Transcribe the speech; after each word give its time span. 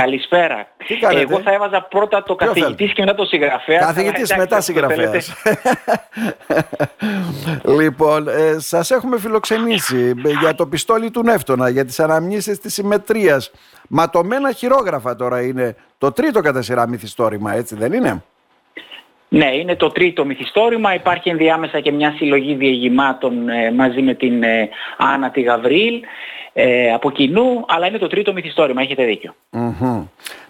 Καλησπέρα. 0.00 0.66
Εγώ 1.10 1.40
θα 1.40 1.52
έβαζα 1.52 1.82
πρώτα 1.82 2.22
το 2.22 2.34
καθηγητής 2.34 2.92
και 2.92 3.02
μετά 3.02 3.14
το 3.14 3.24
συγγραφέα. 3.24 3.78
Καθηγητής 3.78 4.36
μετά 4.36 4.60
συγγραφέα. 4.60 5.12
λοιπόν, 7.80 8.28
ε, 8.28 8.56
σας 8.58 8.90
έχουμε 8.90 9.18
φιλοξενήσει 9.18 10.14
για 10.40 10.54
το 10.54 10.66
πιστόλι 10.66 11.10
του 11.10 11.22
Νεύτωνα, 11.22 11.68
για 11.68 11.84
τις 11.84 12.00
αναμνήσεις 12.00 12.58
της 12.58 12.74
συμμετρίας. 12.74 13.50
Ματωμένα 13.88 14.52
χειρόγραφα 14.52 15.16
τώρα 15.16 15.42
είναι 15.42 15.76
το 15.98 16.12
τρίτο 16.12 16.40
κατά 16.40 16.62
σειρά 16.62 16.88
μυθιστόρημα, 16.88 17.54
έτσι 17.54 17.74
δεν 17.74 17.92
είναι; 17.92 18.22
Ναι, 19.28 19.54
είναι 19.54 19.76
το 19.76 19.90
τρίτο 19.90 20.24
μυθιστόρημα. 20.24 20.94
Υπάρχει 20.94 21.28
ενδιάμεσα 21.28 21.80
και 21.80 21.92
μια 21.92 22.14
συλλογή 22.16 22.54
διηγημάτων 22.54 23.48
ε, 23.48 23.72
μαζί 23.72 24.02
με 24.02 24.14
την 24.14 24.42
ε, 24.42 24.68
Άννα 24.96 25.30
τη 25.30 25.40
Γαβρίλ 25.40 26.00
ε, 26.52 26.92
από 26.92 27.10
κοινού, 27.10 27.64
αλλά 27.68 27.86
είναι 27.86 27.98
το 27.98 28.06
τρίτο 28.06 28.32
μυθιστόρημα, 28.32 28.82
έχετε 28.82 29.20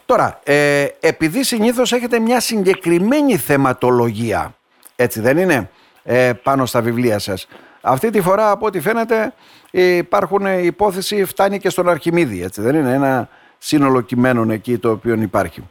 Τώρα, 0.06 0.40
ε, 0.44 0.86
επειδή 1.00 1.44
συνήθως 1.44 1.92
έχετε 1.92 2.18
μια 2.18 2.40
συγκεκριμένη 2.40 3.36
θεματολογία, 3.36 4.54
έτσι 4.96 5.20
δεν 5.20 5.38
είναι, 5.38 5.70
ε, 6.02 6.32
πάνω 6.42 6.66
στα 6.66 6.80
βιβλία 6.80 7.18
σας. 7.18 7.48
Αυτή 7.80 8.10
τη 8.10 8.20
φορά, 8.20 8.50
από 8.50 8.66
ό,τι 8.66 8.80
φαίνεται, 8.80 9.32
υπάρχουν 9.70 10.46
η 10.46 10.62
υπόθεση 10.64 11.24
φτάνει 11.24 11.58
και 11.58 11.70
στον 11.70 11.88
Αρχιμίδη, 11.88 12.42
έτσι 12.42 12.60
δεν 12.60 12.74
είναι, 12.74 12.92
ένα 12.92 13.28
σύνολο 13.58 14.00
κειμένων 14.00 14.50
εκεί 14.50 14.78
το 14.78 14.90
οποίο 14.90 15.14
υπάρχει. 15.14 15.62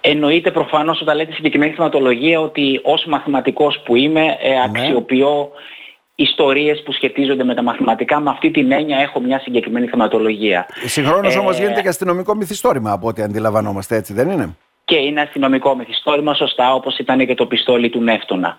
Εννοείται 0.00 0.50
προφανώς 0.50 1.00
όταν 1.00 1.16
λέτε 1.16 1.32
συγκεκριμένη 1.32 1.72
θεματολογία 1.72 2.40
ότι 2.40 2.80
ως 2.82 3.04
μαθηματικός 3.04 3.80
που 3.84 3.96
είμαι 3.96 4.36
ε, 4.40 4.68
ναι. 4.70 4.94
Αξιοποιώ 6.14 6.24
ιστορίες 6.34 6.82
που 6.82 6.92
σχετίζονται 6.92 7.44
με 7.44 7.54
τα 7.54 7.62
μαθηματικά. 7.62 8.20
Με 8.20 8.30
αυτή 8.30 8.50
την 8.50 8.72
έννοια 8.72 8.98
έχω 8.98 9.20
μια 9.20 9.38
συγκεκριμένη 9.38 9.86
θεματολογία. 9.86 10.66
Συγχρόνως 10.84 11.34
ε, 11.34 11.38
όμως 11.38 11.58
γίνεται 11.58 11.80
και 11.80 11.88
αστυνομικό 11.88 12.34
μυθιστόρημα 12.34 12.92
από 12.92 13.08
ό,τι 13.08 13.22
αντιλαμβανόμαστε 13.22 13.96
έτσι 13.96 14.12
δεν 14.12 14.30
είναι; 14.30 14.56
Και 14.84 14.96
είναι 14.96 15.20
αστυνομικό 15.20 15.76
μυθιστόρημα 15.76 16.34
σωστά 16.34 16.74
όπως 16.74 16.98
ήταν 16.98 17.26
και 17.26 17.34
το 17.34 17.46
πιστόλι 17.46 17.88
του 17.88 18.00
νευτονα 18.00 18.58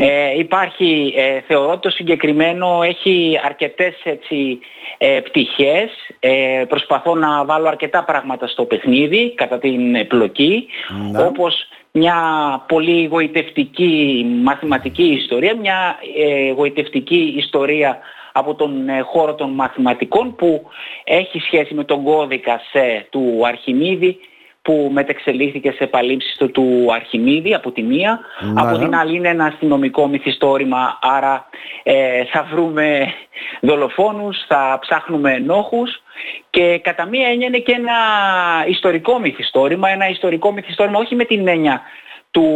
Ε, 0.00 0.38
υπάρχει, 0.38 1.14
ε, 1.16 1.40
θεωρώ 1.40 1.70
ότι 1.70 1.80
το 1.80 1.90
συγκεκριμένο 1.90 2.82
έχει 2.82 3.40
αρκετές 3.44 3.94
έτσι, 4.02 4.58
ε, 4.98 5.20
πτυχές. 5.20 5.90
Ε, 6.20 6.64
προσπαθώ 6.68 7.14
να 7.14 7.44
βάλω 7.44 7.68
αρκετά 7.68 8.04
πράγματα 8.04 8.46
στο 8.46 8.64
παιχνίδι 8.64 9.32
κατά 9.34 9.58
την 9.58 10.06
πλοκή 10.06 10.66
mm 10.88 11.26
όπως 11.28 11.66
μια 11.92 12.16
πολύ 12.68 13.04
γοητευτική 13.04 14.26
μαθηματική 14.42 15.02
ιστορία, 15.02 15.56
μια 15.56 15.98
ε, 16.16 16.50
γοητευτική 16.50 17.34
ιστορία 17.36 17.98
από 18.32 18.54
τον 18.54 18.88
ε, 18.88 19.00
χώρο 19.00 19.34
των 19.34 19.50
μαθηματικών 19.50 20.34
που 20.36 20.62
έχει 21.04 21.38
σχέση 21.38 21.74
με 21.74 21.84
τον 21.84 22.02
κώδικα 22.02 22.60
σε, 22.70 23.06
του 23.10 23.40
Αρχιμίδη 23.46 24.18
που 24.62 24.90
μετεξελίχθηκε 24.92 25.70
σε 25.70 25.84
επαλήψεις 25.84 26.36
του 26.52 26.86
Αρχιμίδη 26.94 27.54
από 27.54 27.72
τη 27.72 27.82
μία. 27.82 28.20
Ναι, 28.40 28.60
από 28.60 28.78
την 28.78 28.94
άλλη 28.94 29.16
είναι 29.16 29.28
ένα 29.28 29.44
αστυνομικό 29.44 30.06
μυθιστόρημα, 30.06 30.98
άρα 31.02 31.46
ε, 31.82 32.24
θα 32.24 32.48
βρούμε 32.52 33.14
δολοφόνους, 33.60 34.44
θα 34.46 34.78
ψάχνουμε 34.80 35.32
ενόχους 35.32 36.02
και 36.50 36.78
κατά 36.78 37.06
μία 37.06 37.28
έννοια 37.28 37.46
είναι 37.46 37.58
και 37.58 37.72
ένα 37.72 37.94
ιστορικό 38.66 39.18
μυθιστόρημα, 39.18 39.88
ένα 39.88 40.08
ιστορικό 40.08 40.52
μυθιστόρημα 40.52 40.98
όχι 40.98 41.14
με 41.14 41.24
την 41.24 41.48
έννοια 41.48 41.80
του 42.30 42.46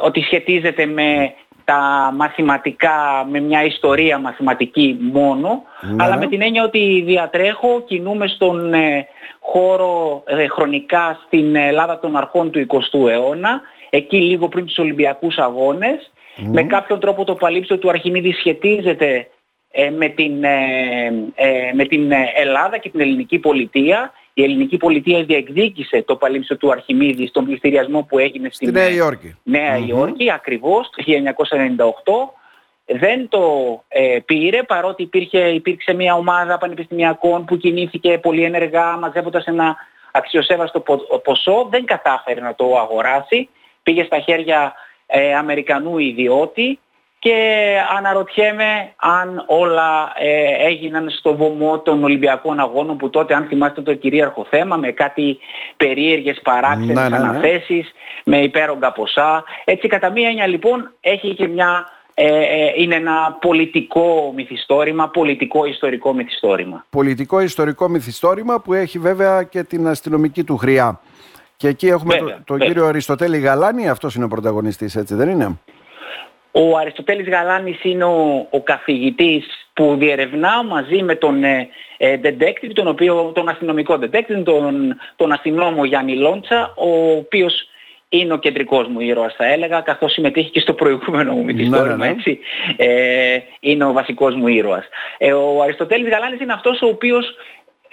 ότι 0.00 0.20
σχετίζεται 0.20 0.86
με 0.86 1.34
τα 1.66 2.12
μαθηματικά, 2.16 3.26
με 3.30 3.40
μια 3.40 3.64
ιστορία 3.64 4.18
μαθηματική 4.18 4.98
μόνο, 5.00 5.62
ναι. 5.80 6.04
αλλά 6.04 6.16
με 6.16 6.26
την 6.26 6.42
έννοια 6.42 6.64
ότι 6.64 7.02
διατρέχω, 7.06 7.82
κινούμε 7.86 8.26
στον 8.26 8.74
ε, 8.74 9.06
χώρο 9.40 10.22
ε, 10.26 10.46
χρονικά 10.48 11.20
στην 11.26 11.56
Ελλάδα 11.56 11.98
των 11.98 12.16
αρχών 12.16 12.50
του 12.50 12.66
20ου 12.68 13.08
αιώνα, 13.08 13.60
εκεί 13.90 14.16
λίγο 14.16 14.48
πριν 14.48 14.66
τους 14.66 14.78
Ολυμπιακούς 14.78 15.36
Αγώνες. 15.36 16.10
Με 16.36 16.62
κάποιον 16.62 17.00
τρόπο 17.00 17.24
το 17.24 17.34
παλίψιο 17.34 17.78
του 17.78 17.88
Αρχιμίδη 17.88 18.32
σχετίζεται 18.32 19.28
ε, 19.70 19.90
με, 19.90 20.08
την, 20.08 20.44
ε, 20.44 21.72
με 21.74 21.84
την 21.84 22.12
Ελλάδα 22.36 22.78
και 22.78 22.90
την 22.90 23.00
ελληνική 23.00 23.38
πολιτεία. 23.38 24.12
Η 24.38 24.42
ελληνική 24.42 24.76
πολιτεία 24.76 25.24
διεκδίκησε 25.24 26.02
το 26.02 26.16
παλίψιο 26.16 26.56
του 26.56 26.70
Αρχιμίδη 26.70 27.26
στον 27.26 27.44
πληστηριασμό 27.44 28.02
που 28.02 28.18
έγινε 28.18 28.48
στην 28.52 28.70
Νέα 28.72 28.88
Υόρκη. 28.88 29.36
Νέα 29.42 29.76
Υόρκη, 29.76 30.32
ακριβώς, 30.32 30.90
το 30.90 31.04
1998 32.86 32.98
δεν 32.98 33.28
το 33.28 33.42
ε, 33.88 34.18
πήρε 34.24 34.62
παρότι 34.62 35.02
υπήρχε, 35.02 35.38
υπήρξε 35.38 35.92
μια 35.92 36.14
ομάδα 36.14 36.58
πανεπιστημιακών 36.58 37.44
που 37.44 37.56
κινήθηκε 37.56 38.18
πολύ 38.18 38.42
ενεργά 38.42 38.96
μαζεύοντας 38.96 39.44
ένα 39.44 39.76
αξιοσέβαστο 40.12 40.80
ποσό, 41.24 41.68
δεν 41.70 41.84
κατάφερε 41.84 42.40
να 42.40 42.54
το 42.54 42.78
αγοράσει, 42.78 43.48
πήγε 43.82 44.04
στα 44.04 44.18
χέρια 44.18 44.74
ε, 45.06 45.34
Αμερικανού 45.34 45.98
ιδιώτη 45.98 46.78
και 47.18 47.76
αναρωτιέμαι 47.96 48.92
αν 48.96 49.44
όλα 49.46 50.12
ε, 50.18 50.66
έγιναν 50.66 51.10
στο 51.10 51.36
βωμό 51.36 51.78
των 51.78 52.04
Ολυμπιακών 52.04 52.60
Αγώνων 52.60 52.96
που 52.96 53.10
τότε 53.10 53.34
αν 53.34 53.44
θυμάστε 53.44 53.82
το 53.82 53.94
κυρίαρχο 53.94 54.46
θέμα 54.50 54.76
με 54.76 54.90
κάτι 54.92 55.38
περίεργες 55.76 56.40
παράξενες 56.42 56.94
ναι, 56.94 57.02
ναι, 57.02 57.08
ναι. 57.08 57.16
αναθέσεις, 57.16 57.92
με 58.24 58.42
υπέρογκα 58.42 58.92
ποσά. 58.92 59.44
Έτσι 59.64 59.88
κατά 59.88 60.10
μία 60.10 60.28
έννοια 60.28 60.46
λοιπόν 60.46 60.92
έχει 61.00 61.34
και 61.34 61.48
μια 61.48 61.88
ε, 62.18 62.26
ε, 62.26 62.72
είναι 62.76 62.94
ένα 62.94 63.36
πολιτικό 63.40 64.32
μυθιστόρημα, 64.36 65.08
πολιτικό 65.08 65.64
ιστορικό 65.64 66.14
μυθιστόρημα. 66.14 66.86
Πολιτικό 66.90 67.40
ιστορικό 67.40 67.88
μυθιστόρημα 67.88 68.60
που 68.60 68.72
έχει 68.72 68.98
βέβαια 68.98 69.42
και 69.42 69.62
την 69.62 69.86
αστυνομική 69.86 70.44
του 70.44 70.56
χρειά. 70.56 71.00
Και 71.56 71.68
εκεί 71.68 71.86
έχουμε 71.86 72.42
τον 72.44 72.58
κύριο 72.58 72.86
Αριστοτέλη 72.86 73.38
Γαλάνη, 73.38 73.88
αυτός 73.88 74.14
είναι 74.14 74.24
ο 74.24 74.28
πρωταγωνιστής, 74.28 74.96
έτσι 74.96 75.14
δεν 75.14 75.28
είναι; 75.28 75.58
Ο 76.58 76.76
Αριστοτέλης 76.76 77.28
Γαλάνης 77.28 77.78
είναι 77.82 78.04
ο, 78.04 78.46
ο 78.50 78.60
καθηγητής 78.62 79.46
που 79.72 79.96
διερευνά 79.98 80.64
μαζί 80.64 81.02
με 81.02 81.14
τον 81.14 81.44
ε, 81.44 81.68
ε 81.96 82.20
detective, 82.22 82.70
τον, 82.72 82.86
οποίο, 82.86 83.32
τον 83.34 83.48
αστυνομικό 83.48 83.98
detective, 84.00 84.42
τον, 84.44 84.96
τον 85.16 85.32
αστυνόμο 85.32 85.84
Γιάννη 85.84 86.16
Λόντσα, 86.16 86.74
ο 86.76 87.16
οποίος 87.16 87.68
είναι 88.08 88.32
ο 88.32 88.38
κεντρικός 88.38 88.88
μου 88.88 89.00
ήρωας 89.00 89.34
θα 89.34 89.46
έλεγα, 89.46 89.80
καθώς 89.80 90.12
συμμετείχε 90.12 90.48
και 90.48 90.60
στο 90.60 90.74
προηγούμενο 90.74 91.32
μου 91.32 91.44
μυθιστόρημα, 91.44 91.96
ναι, 91.96 92.06
ναι, 92.06 92.12
ναι. 92.12 92.16
έτσι. 92.18 92.38
Ε, 92.76 93.38
είναι 93.60 93.84
ο 93.84 93.92
βασικός 93.92 94.34
μου 94.34 94.48
ήρωας. 94.48 94.84
Ε, 95.18 95.32
ο 95.32 95.62
Αριστοτέλης 95.62 96.08
Γαλάνης 96.08 96.40
είναι 96.40 96.52
αυτός 96.52 96.82
ο 96.82 96.86
οποίος 96.86 97.34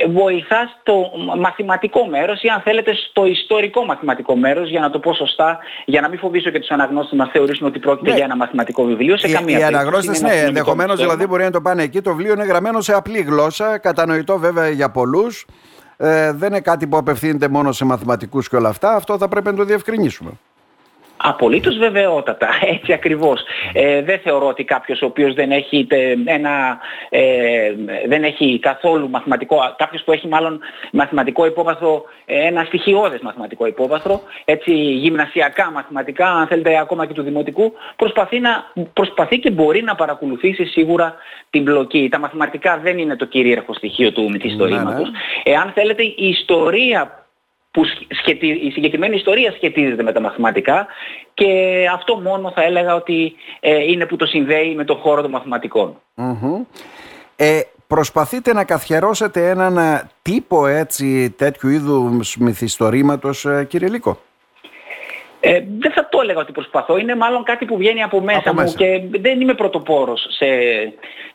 βοηθάς 0.10 0.78
στο 0.82 1.12
μαθηματικό 1.40 2.08
μέρος 2.08 2.44
ή 2.44 2.48
αν 2.48 2.62
θέλετε 2.62 2.94
στο 3.10 3.26
ιστορικό 3.26 3.86
μαθηματικό 3.86 4.36
μέρος 4.36 4.70
για 4.70 4.80
να 4.80 4.90
το 4.90 5.00
πω 5.00 5.14
σωστά, 5.14 5.60
για 5.86 6.02
να 6.02 6.10
μην 6.10 6.20
φοβήσω 6.20 6.50
και 6.50 6.60
τους 6.60 6.70
αναγνώστες 6.70 7.18
να 7.18 7.28
θεωρήσουν 7.28 7.68
ότι 7.68 7.80
πρόκειται 7.80 8.10
ναι. 8.10 8.16
για 8.16 8.26
ένα 8.26 8.36
μαθηματικό 8.36 8.84
βιβλίο 8.84 9.18
σε 9.18 9.32
καμία 9.32 9.60
Οι 9.60 9.64
αναγνώστες 9.64 10.22
ναι, 10.22 10.34
ενδεχομένως 10.34 11.00
δηλαδή 11.00 11.28
μπορεί 11.28 11.44
να 11.44 11.52
το 11.52 11.62
πάνε 11.62 11.84
εκεί. 11.84 12.02
Το 12.02 12.16
βιβλίο 12.16 12.34
είναι 12.34 12.46
γραμμένο 12.46 12.82
σε 12.82 12.94
απλή 12.94 13.22
γλώσσα, 13.22 13.78
κατανοητό 13.78 14.38
βέβαια 14.38 14.70
για 14.70 14.92
πολλούς 14.92 15.46
ε, 15.98 16.32
δεν 16.32 16.50
είναι 16.50 16.62
κάτι 16.62 16.88
που 16.88 16.98
απευθύνεται 16.98 17.48
μόνο 17.48 17.72
σε 17.72 17.86
μαθηματικούς 17.86 18.50
και 18.50 18.56
όλα 18.56 18.70
αυτά. 18.70 18.96
Αυτό 18.96 19.18
θα 19.18 19.28
πρέπει 19.28 19.46
να 19.50 19.56
το 19.56 19.64
διευκρινίσουμε. 19.64 20.32
Απολύτως 21.26 21.78
βεβαιότατα, 21.78 22.48
έτσι 22.76 22.94
ακριβώς. 22.94 23.42
Ε, 23.74 24.02
δεν 24.02 24.20
θεωρώ 24.20 24.48
ότι 24.48 24.64
κάποιος 24.64 25.02
ο 25.02 25.06
οποίος 25.06 25.34
δεν 25.34 25.52
έχει, 25.52 25.88
ένα, 26.26 26.80
ε, 27.10 27.74
δεν 28.08 28.24
έχει 28.24 28.60
καθόλου 28.62 29.10
μαθηματικό, 29.10 29.76
κάποιος 29.78 30.04
που 30.04 30.12
έχει 30.12 30.28
μάλλον 30.28 30.60
μαθηματικό 30.92 31.46
υπόβαθρο, 31.46 32.04
ένα 32.26 32.64
στοιχειώδες 32.64 33.22
μαθηματικό 33.22 33.66
υπόβαθρο, 33.66 34.22
έτσι 34.46 34.74
γυμνασιακά 34.74 35.72
μαθηματικά, 35.72 36.28
αν 36.28 36.48
θέλετε 36.48 36.78
ακόμα 36.80 37.06
και 37.06 37.14
του 37.14 37.24
δημοτικού, 37.24 37.74
προσπαθεί, 37.96 38.40
να, 38.40 38.72
προσπαθεί 38.94 39.40
και 39.40 39.52
μπορεί 39.52 39.82
να 39.82 39.96
παρακολουθήσει 39.96 40.66
σίγουρα 40.66 41.16
την 41.50 41.64
μπλοκή. 41.64 42.08
Τα 42.12 42.20
μαθηματικά 42.20 42.78
δεν 42.78 42.98
είναι 42.98 43.16
το 43.16 43.26
κυρίαρχο 43.26 43.74
στοιχείο 43.74 44.12
του 44.12 44.30
μυθιστορήματος. 44.30 45.10
Ναι, 45.12 45.18
ναι. 45.44 45.56
Εάν 45.56 45.72
θέλετε 45.76 46.04
η 46.04 46.16
ιστορία 46.18 47.23
που 47.74 47.84
η 48.66 48.72
συγκεκριμένη 48.72 49.16
ιστορία 49.16 49.52
σχετίζεται 49.52 50.04
με 50.04 50.12
τα 50.12 50.20
μαθηματικά 50.20 50.88
και 51.34 51.48
αυτό 51.94 52.16
μόνο 52.16 52.52
θα 52.52 52.64
έλεγα 52.64 52.96
ότι 52.96 53.34
ε, 53.60 53.84
είναι 53.84 54.06
που 54.06 54.16
το 54.16 54.26
συνδέει 54.26 54.76
με 54.76 54.84
το 54.84 54.96
χώρο 54.96 55.22
των 55.22 55.32
μαθηματικών. 55.32 56.02
Ε, 57.36 57.60
προσπαθείτε 57.88 58.54
να 58.54 58.64
καθιερώσετε 58.64 59.50
έναν 59.50 59.78
ε, 59.78 60.10
τύπο 60.22 60.68
έτσι 60.68 61.30
τέτοιου 61.30 61.70
είδους 61.70 62.38
μυθιστορήματος 62.38 63.46
ε, 63.46 63.66
κύριε 63.70 63.90
Λίκο. 63.90 64.20
Ε, 65.46 65.60
δεν 65.80 65.92
θα 65.92 66.10
το 66.10 66.20
έλεγα 66.22 66.40
ότι 66.40 66.52
προσπαθώ, 66.52 66.98
είναι 66.98 67.16
μάλλον 67.16 67.44
κάτι 67.44 67.66
που 67.66 67.78
βγαίνει 67.78 68.04
από 68.04 68.22
μέσα, 68.22 68.54
μου 68.54 68.74
και 68.78 69.02
δεν 69.20 69.42
είμαι 69.42 69.54
πρωτοπόρος 69.54 70.26
σε, 70.30 70.46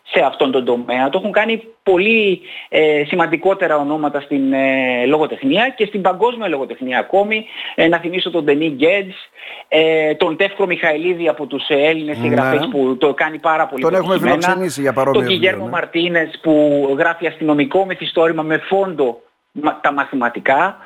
σε 0.02 0.20
αυτόν 0.25 0.50
τον 0.50 0.64
τομέα. 0.64 1.08
Το 1.08 1.19
έχουν 1.19 1.32
κάνει 1.32 1.62
πολύ 1.82 2.40
ε, 2.69 3.05
σημαντικότερα 3.06 3.76
ονόματα 3.76 4.20
στην 4.20 4.52
ε, 4.52 5.05
λογοτεχνία 5.06 5.69
και 5.76 5.87
στην 5.87 6.00
παγκόσμια 6.00 6.49
λογοτεχνία 6.49 6.99
ακόμη. 6.99 7.46
Ε, 7.75 7.88
να 7.88 7.99
θυμίσω 7.99 8.31
τον 8.31 8.44
Ντενί 8.44 8.69
Γκέντς, 8.69 9.16
ε, 9.69 10.14
τον 10.14 10.37
Τεύκρο 10.37 10.66
Μιχαηλίδη 10.66 11.28
από 11.28 11.46
τους 11.46 11.64
Έλληνες 11.69 12.19
ναι. 12.19 12.22
συγγραφείς 12.22 12.69
που 12.69 12.96
το 12.99 13.14
κάνει 13.14 13.38
πάρα 13.38 13.66
πολύ 13.66 13.82
Τον 13.82 13.94
έχουμε 13.94 14.19
φιλοξενήσει 14.19 14.81
για 14.81 14.93
παρόμοια 14.93 15.20
Τον 15.20 15.31
Κιγέρμο 15.31 15.64
ναι. 15.64 15.70
Μαρτίνες 15.70 16.38
που 16.43 16.55
γράφει 16.99 17.26
αστυνομικό 17.26 17.84
μυθιστόρημα 17.84 18.43
με 18.43 18.58
φόντο 18.58 19.20
τα 19.81 19.93
μαθηματικά. 19.93 20.76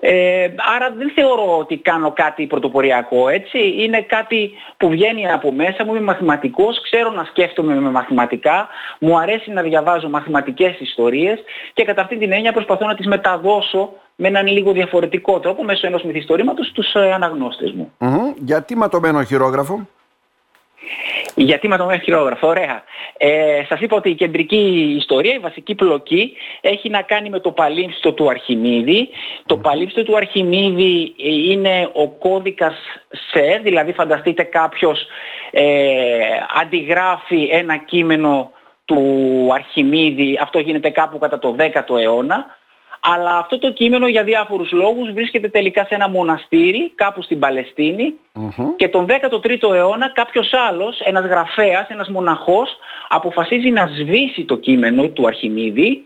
Ε, 0.00 0.48
άρα 0.76 0.90
δεν 0.96 1.10
θεωρώ 1.14 1.58
ότι 1.58 1.76
κάνω 1.76 2.12
κάτι 2.12 2.46
πρωτοποριακό 2.46 3.28
έτσι. 3.28 3.74
Είναι 3.76 4.00
κάτι 4.02 4.50
που 4.76 4.88
βγαίνει 4.88 5.30
από 5.30 5.52
μέσα 5.52 5.84
μου. 5.84 5.94
Είμαι 5.94 6.04
μαθηματικός, 6.04 6.80
ξέρω 6.82 7.10
να 7.10 7.24
σκέφτομαι 7.24 7.74
με 7.74 7.90
μαθηματικά. 7.90 8.68
Μου 9.00 9.18
αρέσει 9.18 9.50
να 9.50 9.62
διαβάζω 9.62 10.08
μαθηματικές 10.08 10.80
ιστορίες 10.80 11.38
και 11.72 11.84
κατά 11.84 12.02
αυτή 12.02 12.16
την 12.18 12.32
έννοια 12.32 12.52
προσπαθώ 12.52 12.86
να 12.86 12.94
τις 12.94 13.06
μεταδώσω 13.06 13.92
με 14.16 14.28
έναν 14.28 14.46
λίγο 14.46 14.72
διαφορετικό 14.72 15.40
τρόπο 15.40 15.64
μέσω 15.64 15.86
ενός 15.86 16.02
μυθιστορήματος 16.02 16.66
στους 16.66 16.94
ε, 16.94 17.12
αναγνώστες 17.12 17.72
μου. 17.72 17.92
Mm-hmm. 17.98 18.34
Γιατί 18.36 18.76
ματωμένο 18.76 19.22
χειρόγραφο; 19.22 19.86
Γιατί 21.40 21.68
με 21.68 21.76
το 21.76 21.98
χειρόγραφο, 22.02 22.48
ωραία. 22.48 22.82
Ε, 23.16 23.62
σας 23.68 23.80
είπα 23.80 23.96
ότι 23.96 24.10
η 24.10 24.14
κεντρική 24.14 24.94
ιστορία, 24.98 25.34
η 25.34 25.38
βασική 25.38 25.74
πλοκή, 25.74 26.36
έχει 26.60 26.88
να 26.88 27.02
κάνει 27.02 27.28
με 27.28 27.40
το 27.40 27.50
παλίμστο 27.50 28.12
του 28.12 28.28
Αρχιμίδη. 28.28 29.08
Το 29.46 29.56
παλίμστο 29.56 30.04
του 30.04 30.16
Αρχιμίδη 30.16 31.14
ε, 31.22 31.50
είναι 31.50 31.90
ο 31.92 32.08
κώδικας 32.08 32.74
ΣΕ, 33.30 33.60
δηλαδή 33.62 33.92
φανταστείτε 33.92 34.42
κάποιος 34.42 35.06
ε, 35.50 35.64
αντιγράφει 36.60 37.48
ένα 37.52 37.76
κείμενο 37.76 38.50
του 38.84 39.48
Αρχιμίδη, 39.52 40.38
αυτό 40.42 40.58
γίνεται 40.58 40.90
κάπου 40.90 41.18
κατά 41.18 41.38
το 41.38 41.56
10ο 41.58 41.98
αιώνα, 42.00 42.57
αλλά 43.00 43.38
αυτό 43.38 43.58
το 43.58 43.72
κείμενο 43.72 44.08
για 44.08 44.24
διάφορους 44.24 44.72
λόγους 44.72 45.12
βρίσκεται 45.12 45.48
τελικά 45.48 45.84
σε 45.84 45.94
ένα 45.94 46.08
μοναστήρι 46.08 46.92
κάπου 46.94 47.22
στην 47.22 47.38
παλαιστινη 47.38 48.14
και 48.76 48.88
τον 48.88 49.06
13ο 49.08 49.74
αιώνα 49.74 50.12
κάποιος 50.12 50.52
άλλος, 50.68 51.00
ένας 51.00 51.24
γραφέας, 51.24 51.88
ένας 51.88 52.08
μοναχός 52.08 52.76
αποφασίζει 53.08 53.70
να 53.70 53.86
σβήσει 53.86 54.44
το 54.44 54.56
κείμενο 54.56 55.08
του 55.08 55.26
Αρχιμίδη 55.26 56.02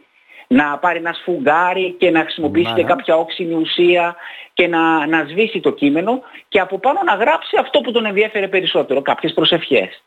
να 0.52 0.78
πάρει 0.78 0.98
ένα 0.98 1.12
σφουγγάρι 1.12 1.94
και 1.98 2.10
να 2.10 2.20
χρησιμοποιήσει 2.20 2.72
και 2.72 2.82
κάποια 2.82 3.16
όξινη 3.16 3.54
ουσία 3.54 4.16
και 4.52 4.66
να, 4.66 5.06
να 5.06 5.26
σβήσει 5.28 5.60
το 5.60 5.70
κείμενο 5.70 6.20
και 6.48 6.60
από 6.60 6.78
πάνω 6.78 7.00
να 7.04 7.14
γράψει 7.14 7.56
αυτό 7.60 7.80
που 7.80 7.92
τον 7.92 8.06
ενδιέφερε 8.06 8.48
περισσότερο, 8.48 9.02
κάποιες 9.02 9.32
προσευχές. 9.32 10.02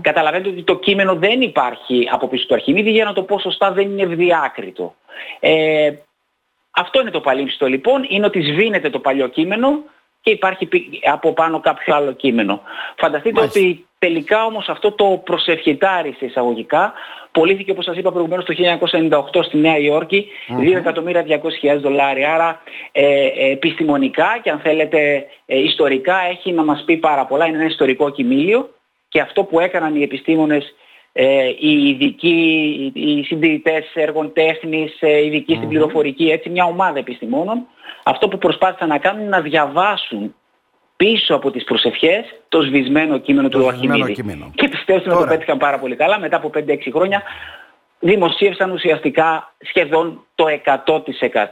Καταλαβαίνετε 0.00 0.48
ότι 0.48 0.62
το 0.62 0.76
κείμενο 0.76 1.14
δεν 1.14 1.40
υπάρχει 1.40 2.08
από 2.12 2.28
πίσω 2.28 2.46
του 2.46 2.54
Αρχιμίδη, 2.54 2.90
για 2.90 3.04
να 3.04 3.12
το 3.12 3.22
πω 3.22 3.38
σωστά 3.38 3.72
δεν 3.72 3.90
είναι 3.90 4.02
ευδιάκριτο. 4.02 4.94
Ε, 5.40 5.90
αυτό 6.80 7.00
είναι 7.00 7.10
το 7.10 7.20
παλίμιστο 7.20 7.66
λοιπόν, 7.66 8.06
είναι 8.08 8.26
ότι 8.26 8.40
σβήνεται 8.40 8.90
το 8.90 8.98
παλιό 8.98 9.28
κείμενο 9.28 9.82
και 10.20 10.30
υπάρχει 10.30 10.68
από 11.12 11.32
πάνω 11.32 11.60
κάποιο 11.60 11.94
άλλο 11.94 12.12
κείμενο. 12.12 12.62
Φανταστείτε 12.96 13.40
ότι 13.40 13.86
τελικά 13.98 14.44
όμως 14.44 14.68
αυτό 14.68 14.92
το 14.92 15.22
προσευχητάρι 15.24 16.14
σε 16.18 16.24
εισαγωγικά 16.24 16.92
πωλήθηκε 17.32 17.70
όπως 17.70 17.84
σας 17.84 17.96
είπα 17.96 18.10
προηγουμένως 18.12 18.44
το 18.44 18.54
1998 19.32 19.44
στη 19.44 19.56
Νέα 19.56 19.78
Υόρκη 19.78 20.26
mm-hmm. 20.48 21.74
2.200.000 21.74 21.78
δολάρια. 21.80 22.34
Άρα 22.34 22.62
ε, 22.92 23.26
ε, 23.26 23.50
επιστημονικά 23.50 24.38
και 24.42 24.50
αν 24.50 24.58
θέλετε 24.58 25.26
ε, 25.46 25.58
ιστορικά 25.58 26.16
έχει 26.30 26.52
να 26.52 26.64
μας 26.64 26.82
πει 26.86 26.96
πάρα 26.96 27.24
πολλά. 27.24 27.46
Είναι 27.46 27.56
ένα 27.56 27.66
ιστορικό 27.66 28.10
κοιμήλιο 28.10 28.70
και 29.08 29.20
αυτό 29.20 29.44
που 29.44 29.60
έκαναν 29.60 29.94
οι 29.96 30.02
επιστήμονες 30.02 30.74
ε, 31.20 31.48
οι 31.58 31.88
ειδικοί, 31.88 32.90
οι 32.94 33.22
συντηρητές 33.22 33.84
έργων 33.94 34.32
τέχνης, 34.32 34.96
ε, 35.00 35.24
ειδικοί 35.24 35.54
στην 35.54 35.68
πληροφορική, 35.68 36.30
έτσι 36.30 36.48
μια 36.48 36.64
ομάδα 36.64 36.98
επιστημόνων, 36.98 37.66
αυτό 38.02 38.28
που 38.28 38.38
προσπάθησαν 38.38 38.88
να 38.88 38.98
κάνουν 38.98 39.20
είναι 39.20 39.28
να 39.28 39.40
διαβάσουν 39.40 40.34
πίσω 40.96 41.34
από 41.34 41.50
τις 41.50 41.64
προσευχές 41.64 42.24
το 42.48 42.62
σβησμένο 42.62 43.18
κείμενο 43.18 43.48
το 43.48 43.58
του 43.58 43.68
Αρχιμίδη. 43.68 44.12
Και 44.54 44.68
πιστεύω 44.68 45.10
ότι 45.10 45.22
το 45.22 45.26
πέτυχαν 45.28 45.58
πάρα 45.58 45.78
πολύ 45.78 45.96
καλά. 45.96 46.18
Μετά 46.18 46.36
από 46.36 46.50
5-6 46.54 46.90
χρόνια 46.92 47.22
δημοσίευσαν 47.98 48.70
ουσιαστικά 48.70 49.54
σχεδόν 49.58 50.24
το 50.34 50.44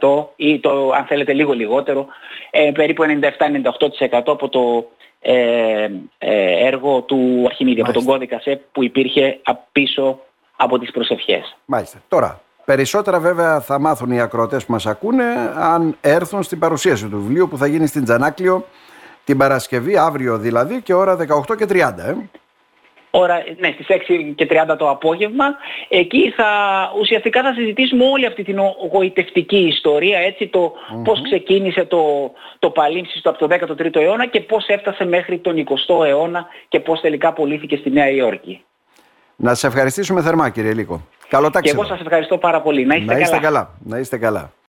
100% 0.01 0.27
ή 0.37 0.61
το 0.61 0.91
αν 0.91 1.05
θέλετε 1.05 1.33
λίγο 1.33 1.53
λιγότερο, 1.53 2.07
ε, 2.51 2.71
περίπου 2.75 3.03
97-98% 3.03 4.23
από 4.27 4.49
το 4.49 4.91
ε, 5.21 5.89
ε, 6.19 6.67
έργο 6.67 7.01
του 7.01 7.45
Αρχιμίδη, 7.47 7.81
από 7.81 7.93
τον 7.93 8.05
κώδικα 8.05 8.41
ΣΕΠ 8.41 8.61
που 8.73 8.85
υπήρχε 8.85 9.41
πίσω 9.73 10.21
από 10.57 10.79
τις 10.79 10.91
προσευχές. 10.91 11.57
Μάλιστα. 11.65 12.03
Τώρα, 12.09 12.41
περισσότερα 12.65 13.21
βέβαια 13.21 13.61
θα 13.61 13.79
μάθουν 13.79 14.11
οι 14.11 14.21
ακροατές 14.21 14.65
που 14.65 14.73
μας 14.73 14.87
ακούνε 14.87 15.25
αν 15.55 15.97
έρθουν 16.01 16.43
στην 16.43 16.59
παρουσίαση 16.59 17.09
του 17.09 17.21
βιβλίου 17.21 17.49
που 17.49 17.57
θα 17.57 17.67
γίνει 17.67 17.87
στην 17.87 18.05
Τζανάκλιο 18.05 18.65
την 19.25 19.39
Παρασκευή, 19.39 19.97
αύριο 19.97 20.39
δηλαδή 20.39 20.83
και 20.83 20.95
ώρα 20.95 21.17
18 21.49 21.57
και 21.57 21.67
30. 21.69 21.79
Ε 21.99 22.15
ώρα, 23.21 23.45
ναι, 23.59 23.71
στις 23.75 23.87
6 23.89 24.35
και 24.35 24.47
30 24.47 24.77
το 24.79 24.91
απόγευμα. 24.91 25.45
Εκεί 25.89 26.33
θα, 26.37 26.47
ουσιαστικά 27.01 27.43
θα 27.43 27.53
συζητήσουμε 27.55 28.05
όλη 28.05 28.27
αυτή 28.27 28.43
την 28.43 28.59
γοητευτική 28.93 29.59
ιστορία, 29.59 30.19
έτσι, 30.19 30.47
το 30.47 30.73
mm 30.75 31.05
πώς 31.05 31.23
ξεκίνησε 31.23 31.85
το, 31.85 32.33
το 32.59 32.71
παλίμψιστο 32.71 33.31
από 33.31 33.39
το 33.39 33.47
13ο 33.77 33.97
αιώνα 33.97 34.27
και 34.27 34.41
πώς 34.41 34.67
έφτασε 34.67 35.05
μέχρι 35.05 35.39
τον 35.39 35.65
20ο 35.69 36.07
αιώνα 36.07 36.47
και 36.69 36.81
πώς 36.81 37.01
τελικά 37.01 37.29
απολύθηκε 37.29 37.77
στη 37.77 37.91
Νέα 37.91 38.11
Υόρκη. 38.11 38.65
Να 39.37 39.49
σας 39.49 39.65
ευχαριστήσουμε 39.65 40.23
θερμά 40.23 40.49
κύριε 40.49 40.75
Λίκο. 40.75 41.07
Καλό 41.29 41.51
Και 41.61 41.71
εγώ 41.71 41.85
σας 41.85 42.01
ευχαριστώ 42.01 42.39
πάρα 42.39 42.61
πολύ. 42.61 42.85
Να 42.85 42.95
είστε, 42.95 43.13
να 43.13 43.19
είστε 43.19 43.39
καλά. 43.39 43.71
Να 43.85 43.99
είστε 43.99 44.19
καλά. 44.19 44.53